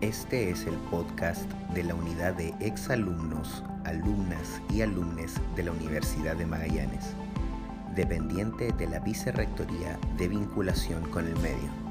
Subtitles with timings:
[0.00, 6.36] Este es el podcast de la unidad de exalumnos, alumnas y alumnes de la Universidad
[6.36, 7.16] de Magallanes,
[7.96, 11.87] dependiente de la Vicerrectoría de Vinculación con el Medio.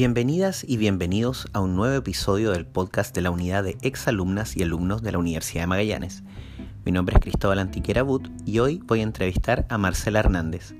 [0.00, 4.62] Bienvenidas y bienvenidos a un nuevo episodio del podcast de la unidad de exalumnas y
[4.62, 6.22] alumnos de la Universidad de Magallanes.
[6.86, 10.74] Mi nombre es Cristóbal Antiquera But y hoy voy a entrevistar a Marcela Hernández.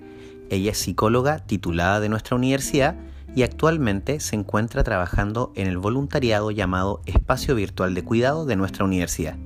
[0.48, 2.96] Ella es psicóloga titulada de nuestra universidad
[3.36, 8.86] y actualmente se encuentra trabajando en el voluntariado llamado Espacio Virtual de Cuidado de nuestra
[8.86, 9.36] universidad.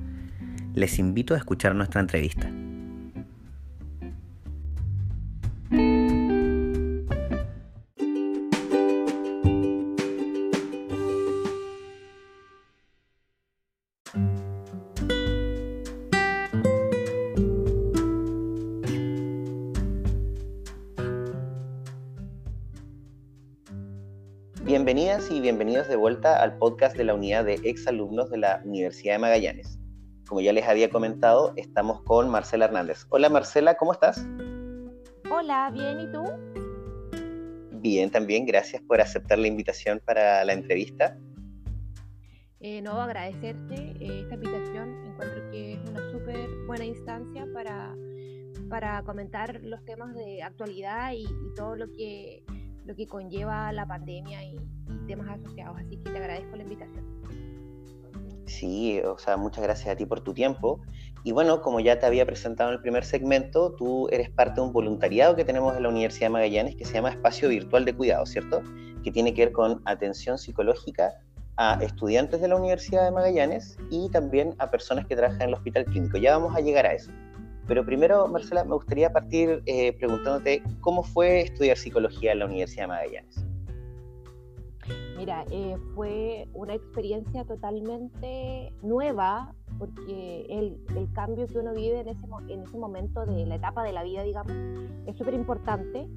[0.73, 2.49] Les invito a escuchar nuestra entrevista.
[24.63, 29.15] Bienvenidas y bienvenidos de vuelta al podcast de la unidad de exalumnos de la Universidad
[29.15, 29.79] de Magallanes.
[30.27, 33.05] Como ya les había comentado, estamos con Marcela Hernández.
[33.09, 34.25] Hola Marcela, ¿cómo estás?
[35.29, 36.23] Hola, bien, ¿y tú?
[37.71, 41.17] Bien, también, gracias por aceptar la invitación para la entrevista.
[42.67, 44.97] Eh, no, agradecerte eh, esta invitación.
[45.05, 47.95] Encuentro que es una súper buena instancia para,
[48.71, 52.43] para comentar los temas de actualidad y, y todo lo que
[52.83, 54.57] lo que conlleva la pandemia y,
[55.05, 55.77] temas asociados.
[55.77, 57.05] Así que te agradezco la invitación.
[58.47, 60.81] Sí, o sea, muchas gracias a ti por tu tiempo.
[61.23, 64.65] Y bueno, como ya te había presentado en el primer segmento, tú eres parte de
[64.65, 67.93] un voluntariado que tenemos en la Universidad de Magallanes que se llama Espacio Virtual de
[67.93, 68.63] Cuidado, ¿cierto?
[69.03, 71.13] Que tiene que ver con atención psicológica
[71.57, 75.53] a estudiantes de la Universidad de Magallanes y también a personas que trabajan en el
[75.55, 76.17] hospital clínico.
[76.17, 77.11] Ya vamos a llegar a eso.
[77.67, 82.83] Pero primero, Marcela, me gustaría partir eh, preguntándote cómo fue estudiar psicología en la Universidad
[82.83, 83.45] de Magallanes.
[85.17, 90.77] Mira, eh, fue una experiencia totalmente nueva porque el,
[91.13, 94.23] cambio que uno vive en ese, en ese momento de la etapa de la vida,
[94.23, 94.53] digamos,
[95.05, 96.07] es súper importante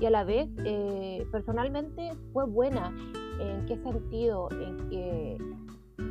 [0.00, 2.94] y a la vez eh, personalmente fue buena.
[3.38, 4.48] ¿En qué sentido?
[4.50, 5.38] En que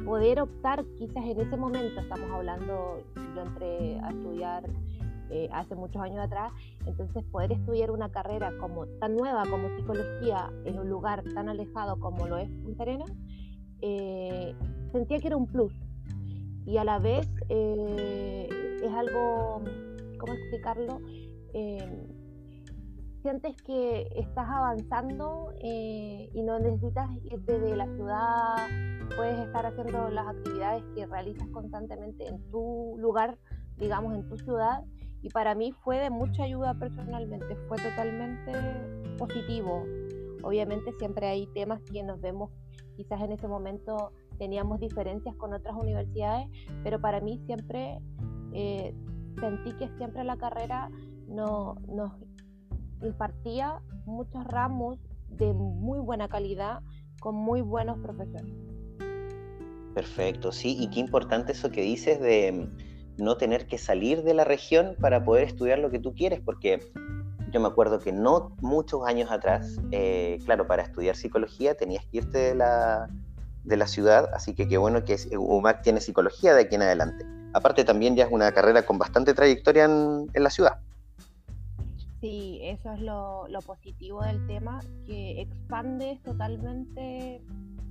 [0.05, 3.03] poder optar quizás en ese momento, estamos hablando,
[3.35, 4.63] yo entré a estudiar
[5.29, 6.53] eh, hace muchos años atrás,
[6.85, 11.99] entonces poder estudiar una carrera como tan nueva como psicología en un lugar tan alejado
[11.99, 13.11] como lo es Punta Arenas,
[13.81, 14.55] eh,
[14.93, 15.73] sentía que era un plus
[16.65, 18.47] y a la vez eh,
[18.81, 19.61] es algo,
[20.17, 21.01] ¿cómo explicarlo?
[23.27, 28.55] Sientes que estás avanzando y no necesitas irte de la ciudad,
[29.17, 33.37] puedes estar haciendo las actividades que realizas constantemente en tu lugar,
[33.75, 34.81] digamos, en tu ciudad
[35.21, 38.53] y para mí fue de mucha ayuda personalmente, fue totalmente
[39.17, 39.83] positivo.
[40.43, 42.49] Obviamente siempre hay temas que nos vemos,
[42.95, 46.47] quizás en ese momento teníamos diferencias con otras universidades,
[46.81, 47.99] pero para mí siempre
[48.53, 48.95] eh,
[49.37, 50.89] sentí que siempre la carrera
[51.27, 52.13] no, nos
[53.01, 54.97] impartía muchos ramos
[55.29, 56.81] de muy buena calidad
[57.19, 58.53] con muy buenos profesores.
[59.93, 62.69] Perfecto, sí, y qué importante eso que dices de
[63.17, 66.79] no tener que salir de la región para poder estudiar lo que tú quieres, porque
[67.51, 72.17] yo me acuerdo que no muchos años atrás, eh, claro, para estudiar psicología tenías que
[72.17, 73.07] irte de la,
[73.63, 77.25] de la ciudad, así que qué bueno que UMAC tiene psicología de aquí en adelante.
[77.53, 80.79] Aparte también ya es una carrera con bastante trayectoria en, en la ciudad.
[82.21, 87.41] Sí, eso es lo, positivo del tema, que expande totalmente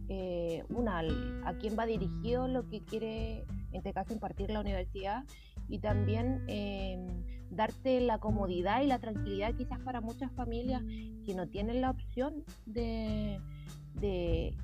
[0.08, 1.00] eh, una,
[1.44, 5.24] a quién va dirigido lo que quiere en este caso impartir la universidad,
[5.68, 7.06] y también em,
[7.50, 10.82] darte la comodidad y la tranquilidad quizás para muchas familias
[11.24, 13.40] que no tienen la opción de,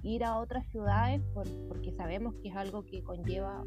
[0.03, 1.23] ir a otras ciudades
[1.69, 3.65] porque sabemos que es algo que conlleva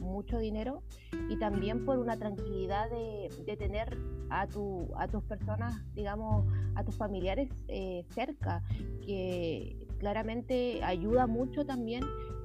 [0.00, 0.82] mucho dinero
[1.28, 3.98] y también por una tranquilidad de, tener
[4.30, 8.62] a, tu, a tus personas, digamos, a tus familiares eh, cerca,
[9.04, 12.04] que claramente ayuda mucho también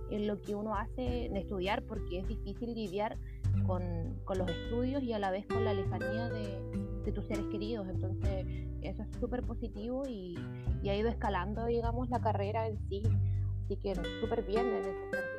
[0.09, 3.17] en lo que uno hace en estudiar, porque es difícil lidiar
[3.65, 6.59] con, con los estudios y a la vez con la lejanía de,
[7.03, 7.87] de tus seres queridos.
[7.87, 8.45] Entonces,
[8.81, 10.37] eso es súper positivo y,
[10.81, 13.03] y, ha ido escalando, digamos, la carrera en sí.
[13.65, 15.32] Así que súper bien en ese sentido.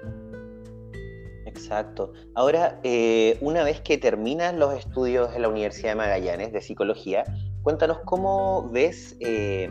[1.46, 2.12] Exacto.
[2.34, 7.24] Ahora, eh, una vez que terminas los estudios en la Universidad de Magallanes de psicología,
[7.62, 9.68] cuéntanos cómo ves, eh,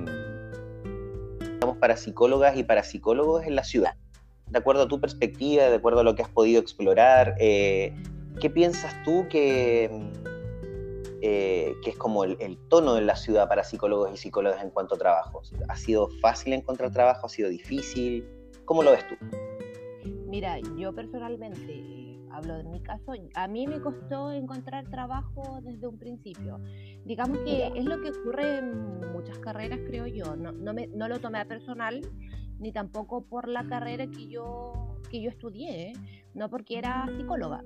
[1.80, 3.96] para psicólogas y para psicólogos en la ciudad
[4.54, 7.94] de acuerdo a tu perspectiva, de acuerdo a lo que has podido explorar, eh,
[8.40, 9.90] ¿qué piensas tú que
[11.26, 14.96] eh, que es como el, tono en la ciudad para psicólogos y psicólogas en cuanto
[14.96, 15.42] a trabajo.
[15.70, 17.28] ¿Ha sido fácil encontrar trabajo?
[17.28, 18.28] ¿Ha sido difícil?
[18.66, 19.16] ¿Cómo lo ves tú?
[20.34, 26.00] Mira, yo personalmente, hablo de mi caso, a mí me costó encontrar trabajo desde un
[26.00, 26.60] principio.
[27.06, 30.36] Digamos que es lo que ocurre en muchas carreras, creo yo.
[30.36, 32.02] No, no, me, no lo tomé a personal,
[32.58, 35.94] ni tampoco por la carrera que yo, que yo estudié,
[36.34, 37.64] no porque era psicóloga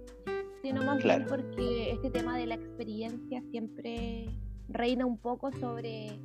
[0.62, 4.26] sino más bien porque este tema de la experiencia siempre
[4.68, 6.20] reina un poco sobre,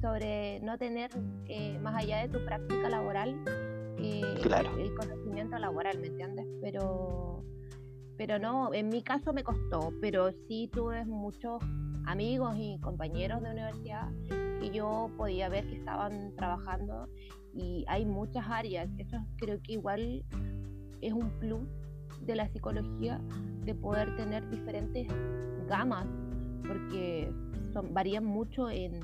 [0.00, 1.10] sobre no tener,
[1.48, 3.34] eh, más allá de tu práctica laboral,
[4.02, 4.22] eh,
[4.78, 6.46] el conocimiento laboral, ¿me entiendes?
[6.60, 7.44] Pero,
[8.16, 11.62] pero no, en mi caso me costó, pero sí tuve muchos
[12.06, 14.08] amigos y compañeros de universidad
[14.60, 17.08] que yo podía ver que estaban trabajando
[17.54, 20.24] y hay muchas áreas, eso creo que igual
[21.00, 21.66] es un plus
[22.22, 23.20] de la psicología
[23.64, 25.06] de poder tener diferentes
[25.68, 26.06] gamas,
[26.66, 27.32] porque
[27.72, 29.00] son, varían mucho en,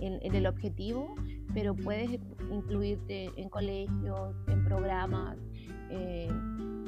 [0.00, 1.14] en, el objetivo,
[1.54, 2.10] pero puedes
[2.50, 5.36] incluirte en colegios, en programas.
[5.90, 6.28] Eh,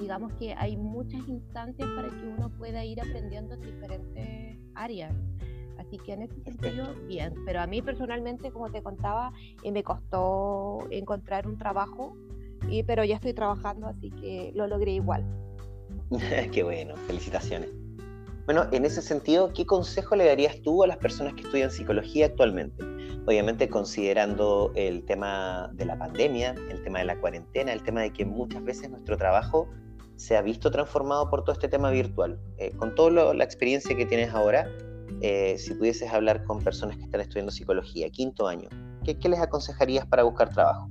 [0.01, 5.15] digamos que hay muchas instancias para que uno pueda ir aprendiendo en diferentes áreas.
[5.79, 7.35] Así que en ese sentido, bien.
[7.47, 9.33] Pero a mí personalmente, como te contaba,
[9.63, 12.17] eh, me costó encontrar un trabajo,
[12.69, 15.25] y, pero ya estoy trabajando, así que lo logré igual.
[16.53, 17.71] Qué bueno, felicitaciones.
[18.47, 22.27] Bueno, en ese sentido, ¿qué consejo le darías tú a las personas que estudian psicología
[22.27, 22.83] actualmente?
[23.29, 28.11] Obviamente considerando el tema de la pandemia, el tema de la cuarentena, el tema de
[28.11, 29.69] que muchas veces nuestro trabajo
[30.17, 32.41] se ha visto transformado por todo este tema virtual.
[32.57, 34.67] Eh, con toda la experiencia que tienes ahora,
[35.21, 38.71] eh, si pudieses hablar con personas que están estudiando psicología, quinto año,
[39.05, 40.89] ¿qué, ¿qué, les aconsejarías para buscar trabajo?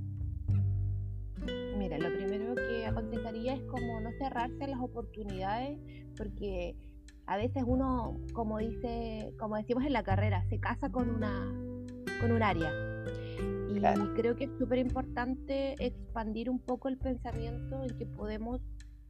[1.75, 5.79] Mira, lo primero que aconsejaría es como no cerrarse las oportunidades,
[6.15, 6.75] porque
[7.25, 11.66] a veces uno, como dice, como decimos en la carrera, se casa con una
[12.19, 12.71] con un área.
[13.69, 13.79] Y
[14.15, 18.59] creo que es súper importante expandir un poco el pensamiento en que podemos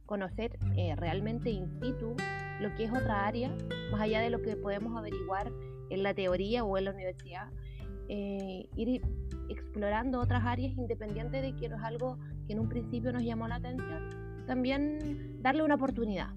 [0.04, 2.14] conocer eh, realmente in situ
[2.60, 3.54] lo que es otra área,
[3.90, 5.50] más allá de lo que podemos averiguar
[5.90, 7.48] en la teoría o en la universidad,
[8.08, 9.02] eh, ir
[9.48, 13.48] explorando otras áreas independiente de que no es algo que en un principio nos llamó
[13.48, 14.44] la atención.
[14.46, 16.28] También darle una oportunidad.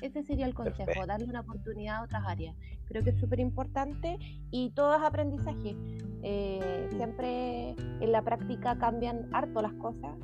[0.00, 2.56] Ese sería el consejo, darle una oportunidad a otras áreas.
[2.86, 4.16] Creo que es súper importante
[4.50, 5.76] y todo es aprendizaje.
[6.22, 10.16] Eh, siempre en la práctica cambian harto las cosas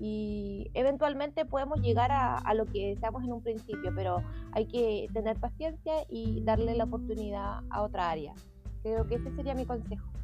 [0.00, 4.22] y eventualmente podemos llegar a, a, lo que deseamos en un principio, pero
[4.52, 8.34] hay que tener paciencia y darle la oportunidad a otra área.
[8.82, 10.14] Creo que ese sería mi consejo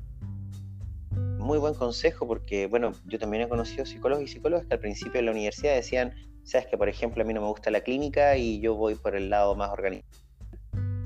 [1.50, 5.14] muy buen consejo porque, bueno, yo también he conocido psicólogos y psicólogas que al principio
[5.14, 6.14] de la universidad decían,
[6.44, 9.16] sabes que, por ejemplo, a mí no me gusta la clínica y yo voy por
[9.16, 10.08] el lado más organizado.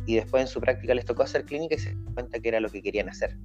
[0.05, 2.61] Y después en su práctica les tocó hacer clínica y se dieron cuenta que era
[2.61, 3.38] lo que querían hacer,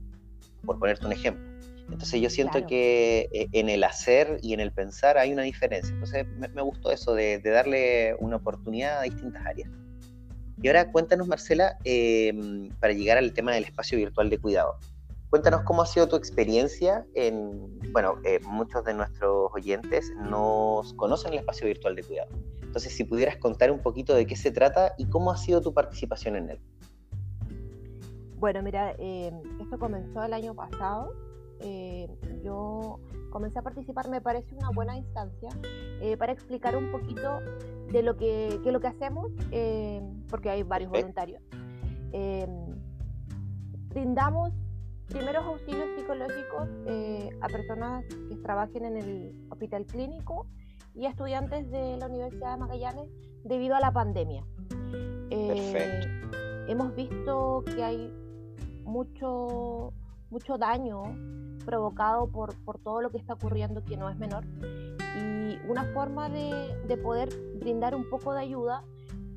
[0.66, 1.42] por ponerte un ejemplo.
[1.90, 5.94] Entonces yo siento que eh, en el hacer y en el pensar hay una diferencia.
[5.94, 9.70] Entonces me, gustó eso de, darle una oportunidad a distintas áreas.
[10.62, 12.34] Y ahora cuéntanos, Marcela, eh,
[12.82, 14.78] para llegar al tema del espacio virtual de cuidado.
[15.30, 21.34] Cuéntanos cómo ha sido tu experiencia en, bueno, eh, muchos de nuestros oyentes nos conocen
[21.34, 22.32] el espacio virtual de cuidado.
[22.64, 25.72] Entonces, si pudieras contar un poquito de qué se trata y cómo ha sido tu
[25.72, 26.60] participación en él.
[28.38, 31.14] Bueno, mira, eh, esto comenzó el año pasado.
[31.60, 32.08] Eh,
[32.44, 33.00] yo
[33.30, 35.50] comencé a participar, me parece una buena instancia
[36.18, 37.40] para explicar un poquito
[37.92, 39.32] de lo que, lo que hacemos,
[40.30, 41.44] porque hay varios voluntarios.
[43.90, 44.54] brindamos
[45.10, 50.46] primeros auxilios psicológicos eh, a personas que trabajen en el hospital clínico
[50.96, 53.10] y a estudiantes de la Universidad de Magallanes
[53.44, 54.46] debido a la pandemia.
[55.32, 56.04] Eh,
[56.68, 58.14] hemos visto que hay
[58.84, 59.94] mucho,
[60.30, 61.04] mucho daño
[61.66, 64.46] provocado por, por, todo lo que está ocurriendo, que no es menor.
[65.18, 68.84] Y una forma de, de poder brindar un poco de ayuda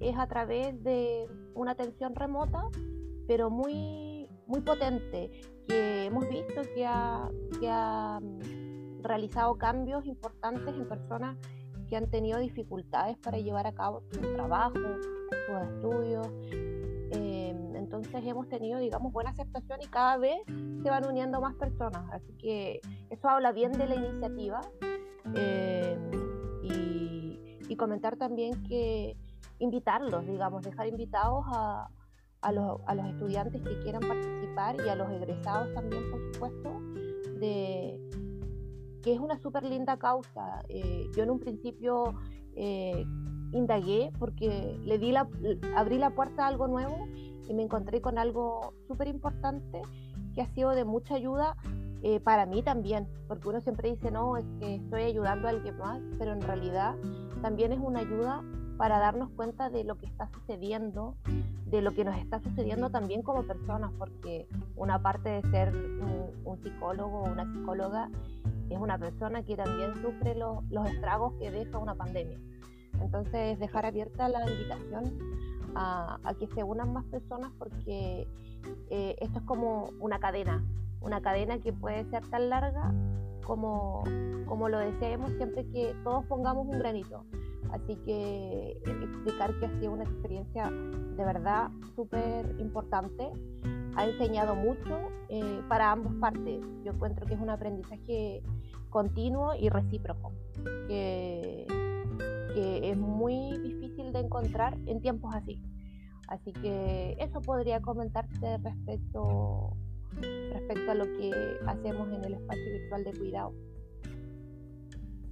[0.01, 2.65] es a través de una atención remota,
[3.27, 4.12] pero muy,
[4.47, 5.31] muy potente
[5.67, 7.29] que hemos visto que ha,
[7.61, 11.37] que ha mm, realizado cambios importantes en personas
[11.89, 14.79] que han tenido dificultades para llevar a cabo su trabajo,
[15.47, 16.27] sus estudios.
[17.11, 22.11] Em, entonces hemos tenido, digamos, buena aceptación y cada vez se van uniendo más personas.
[22.13, 22.81] Así que
[23.11, 24.61] eso habla bien de la iniciativa.
[25.35, 26.11] Em,
[26.63, 29.17] y, y comentar también que
[29.59, 31.89] invitarlos, digamos, dejar invitados a,
[32.43, 36.81] a los, a los estudiantes que quieran participar y a los egresados también, por supuesto,
[37.39, 38.01] de
[39.03, 40.63] que es una súper linda causa.
[40.69, 42.15] Eh, yo en un principio
[42.55, 43.05] eh,
[43.53, 45.29] indagué porque le di la,
[45.77, 47.07] abrí la puerta a algo nuevo
[47.49, 49.83] y me encontré con algo súper importante
[50.35, 51.57] que ha sido de mucha ayuda
[52.03, 55.77] eh, para mí también, porque uno siempre dice, no, es que estoy ayudando a alguien
[55.79, 56.97] más, pero en realidad
[57.43, 58.43] también es una ayuda
[58.77, 61.15] para darnos cuenta de lo que está sucediendo,
[61.73, 66.23] de lo que nos está sucediendo también como personas, porque una parte de ser un,
[66.63, 68.11] psicólogo o una psicóloga
[68.69, 72.39] es una persona que también sufre los estragos que deja una pandemia.
[73.01, 75.19] Entonces, dejar abierta la invitación
[75.75, 78.29] a, que se unan más personas porque
[78.91, 80.63] eh, esto es como una cadena,
[81.01, 82.93] una cadena que puede ser tan larga
[83.45, 84.05] como,
[84.47, 87.25] como lo deseemos siempre que todos pongamos un granito.
[87.73, 93.31] Así que explicar que ha sido una experiencia de verdad súper importante.
[93.97, 94.99] Ha enseñado mucho
[95.29, 96.61] eh, para ambas partes.
[96.85, 98.43] Yo encuentro que es un aprendizaje
[98.91, 100.33] continuo y recíproco,
[100.87, 101.67] que,
[102.55, 105.59] que es muy difícil de encontrar en tiempos así.
[106.29, 109.77] Así que eso podría comentarte respecto,
[110.21, 111.31] respecto a lo que
[111.67, 113.72] hacemos en el espacio virtual de cuidado.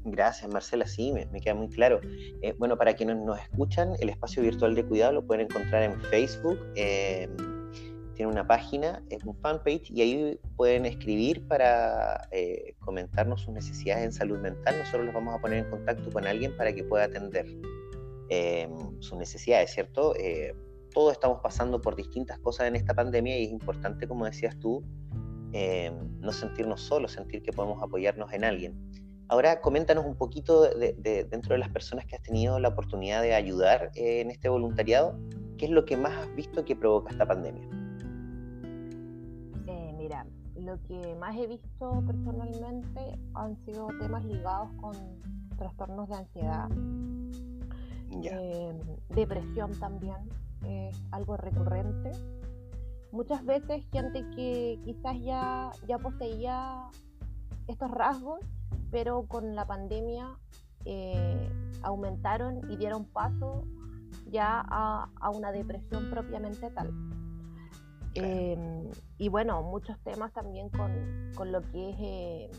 [0.05, 0.87] Gracias, Marcela.
[0.87, 2.01] Sí, me, queda muy claro.
[2.43, 6.01] Eh, bueno, para quienes nos escuchan, el espacio virtual de cuidado lo pueden encontrar en
[6.03, 6.59] Facebook.
[6.75, 7.37] Em,
[8.15, 14.05] tiene una página, es un fanpage, y ahí pueden escribir para eh, comentarnos sus necesidades
[14.05, 14.79] en salud mental.
[14.79, 17.47] Nosotros los vamos a poner en contacto con alguien para que pueda atender
[18.29, 20.15] em, sus necesidades, ¿cierto?
[20.17, 20.55] Eh,
[20.93, 24.83] todos estamos pasando por distintas cosas en esta pandemia y es importante, como decías tú,
[25.53, 28.75] em, no sentirnos solos, sentir que podemos apoyarnos en alguien.
[29.31, 33.33] Ahora, coméntanos un poquito de, dentro de las personas que has tenido la oportunidad de
[33.33, 35.17] ayudar eh, en este voluntariado,
[35.57, 37.63] ¿qué es lo que más has visto que provoca esta pandemia?
[39.69, 44.97] Eh, mira, lo que más he visto personalmente han sido temas ligados con
[45.57, 46.69] trastornos de ansiedad,
[48.11, 48.79] em,
[49.11, 50.29] depresión también,
[50.67, 52.11] es algo recurrente.
[53.13, 56.89] Muchas veces gente que quizás ya, ya poseía
[57.69, 58.41] estos rasgos
[58.91, 60.37] pero con la pandemia
[60.85, 61.51] eh,
[61.83, 63.65] aumentaron y dieron paso
[64.27, 66.93] ya a, una depresión propiamente tal.
[68.15, 72.51] Em, y bueno, muchos temas también con, lo que es, eh,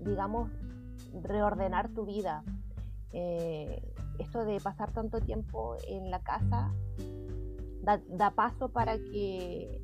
[0.00, 0.50] digamos,
[1.22, 2.42] reordenar tu vida.
[3.12, 3.82] Eh,
[4.18, 6.72] esto de pasar tanto tiempo en la casa
[7.82, 9.80] da, paso para que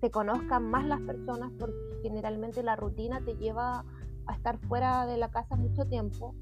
[0.00, 3.84] se conozcan más las personas porque generalmente la rutina te lleva
[4.34, 6.34] estar fuera de la casa mucho tiempo,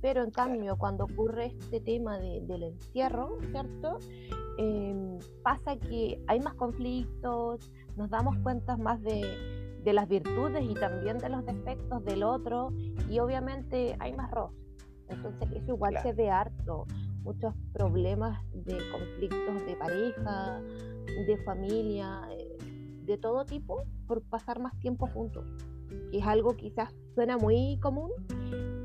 [0.00, 3.98] pero en cambio cuando ocurre este tema del encierro, ¿cierto?
[4.58, 10.74] Em, pasa que hay más conflictos, nos damos cuenta más de, de, las virtudes y
[10.74, 12.72] también de los defectos del otro
[13.08, 14.56] y obviamente hay más roce.
[15.08, 16.86] Entonces eso igual se ve harto,
[17.22, 20.60] muchos problemas de conflictos de pareja,
[21.26, 22.58] de familia, eh,
[23.04, 25.46] de todo tipo por pasar más tiempo juntos
[26.10, 28.10] que es algo quizás suena muy común,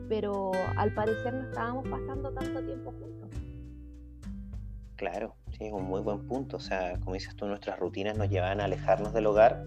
[0.10, 3.30] pero al parecer no estábamos pasando tanto tiempo juntos.
[4.96, 6.58] Claro, sí, es un muy buen punto.
[6.58, 9.64] O sea, como dices tú, nuestras rutinas nos llevan a alejarnos del hogar.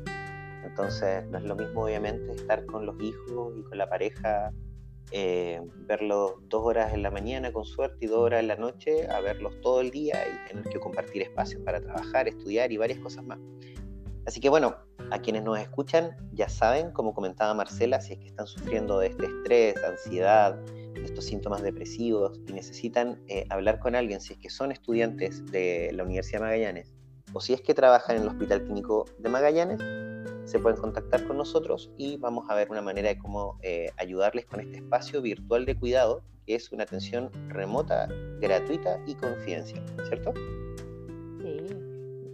[0.65, 4.53] Entonces, no es lo mismo, obviamente, estar con los hijos y con la pareja,
[5.13, 9.09] eh, verlos dos horas en la mañana con suerte y dos horas en la noche,
[9.09, 12.99] a verlos todo el día y tener que compartir espacios para trabajar, estudiar y varias
[12.99, 13.39] cosas más.
[14.27, 14.75] Así que bueno,
[15.11, 19.09] a quienes nos escuchan ya saben, como comentaba Marcela, si es que están sufriendo de
[19.09, 20.59] este estrés, ansiedad,
[21.05, 25.91] estos síntomas depresivos y necesitan eh, hablar con alguien, si es que son estudiantes de
[25.93, 26.93] la Universidad de Magallanes
[27.33, 29.81] o si es que trabajan en el Hospital Clínico de Magallanes,
[30.49, 34.47] se pueden contactar con nosotros y vamos a ver una manera de cómo eh, ayudarles
[34.47, 38.09] con este espacio virtual de cuidado, que es una atención remota,
[38.41, 40.33] gratuita y confidencial, ¿cierto?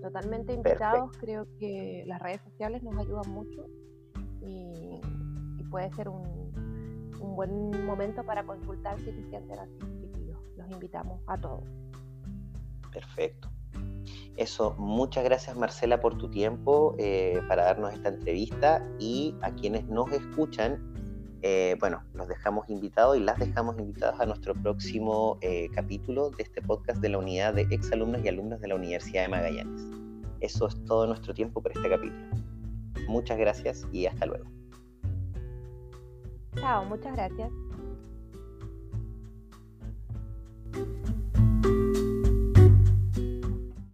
[0.03, 1.17] Totalmente invitados.
[1.19, 3.67] Creo que las redes sociales nos ayudan mucho
[4.43, 5.01] y,
[5.71, 6.53] puede ser un,
[7.35, 9.79] buen momento para consultar si se sienten así,
[10.57, 11.65] Los invitamos a todos.
[12.93, 13.49] Perfecto.
[14.37, 19.87] Eso, muchas gracias Marcela por tu tiempo eh, para darnos esta entrevista y a quienes
[19.87, 20.93] nos escuchan,
[21.43, 26.45] eh, bueno, los dejamos invitados y las dejamos invitadas a nuestro próximo eh, capítulo de
[26.45, 29.83] este podcast de la unidad de exalumnos y alumnos de la Universidad de Magallanes.
[30.39, 32.29] Eso es todo nuestro tiempo por este capítulo.
[33.09, 34.45] Muchas gracias y hasta luego.
[36.55, 37.51] Chao, muchas gracias.